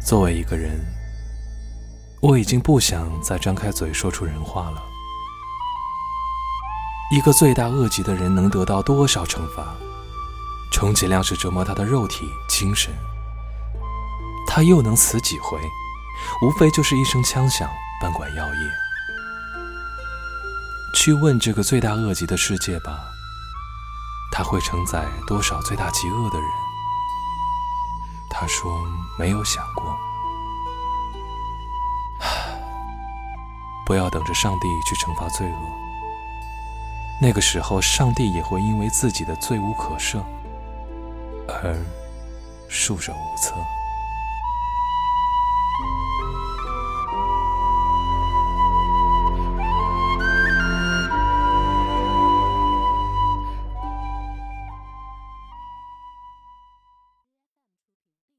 [0.00, 0.80] 作为一个人，
[2.20, 4.82] 我已经不想再张开嘴说出人话了。
[7.10, 9.74] 一个罪大恶极的人能得到多少惩罚？
[10.70, 12.92] 充其量是折磨他的肉体、精神。
[14.46, 15.58] 他又能死几回？
[16.42, 17.68] 无非就是一声枪响，
[18.00, 18.60] 半管药业。
[20.94, 22.98] 去问这个罪大恶极的世界吧，
[24.32, 26.48] 他会承载多少罪大极恶的人？
[28.40, 28.70] 他说
[29.18, 29.98] 没有想过。
[33.84, 35.58] 不要等着上帝去惩罚罪恶，
[37.20, 40.22] 那个时候上帝也会因为自己的罪无可赦
[41.48, 41.76] 而
[42.68, 43.56] 束手无策。